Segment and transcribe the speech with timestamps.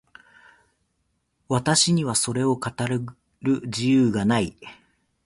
[1.47, 3.05] 私にはそれを語る
[3.67, 4.55] 自由がない。